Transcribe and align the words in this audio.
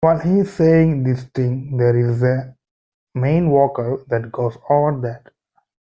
While 0.03 0.17
he's 0.17 0.51
saying 0.53 1.03
this 1.03 1.25
thing 1.25 1.77
there 1.77 1.95
is 1.95 2.23
a 2.23 2.55
main 3.13 3.51
vocal 3.51 4.03
that 4.09 4.31
goes 4.31 4.57
over 4.67 4.99
that. 5.01 5.31